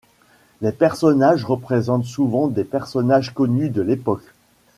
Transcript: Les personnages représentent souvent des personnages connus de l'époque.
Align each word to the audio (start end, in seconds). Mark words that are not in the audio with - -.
Les 0.61 0.71
personnages 0.71 1.45
représentent 1.45 2.05
souvent 2.05 2.47
des 2.47 2.63
personnages 2.63 3.35
connus 3.35 3.69
de 3.69 3.83
l'époque. 3.83 4.25